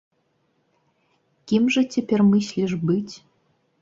Кім 1.51 1.63
жа 1.75 1.81
цяпер 1.97 2.19
мысліш 2.31 2.71
быць? 2.93 3.15